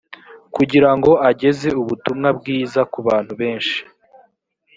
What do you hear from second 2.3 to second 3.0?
bwiza ku